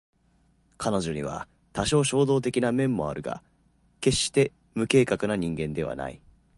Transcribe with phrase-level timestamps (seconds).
[0.79, 3.43] 彼女には多少衝動的な面もあるが
[3.99, 6.19] 決して無計画な人間ではない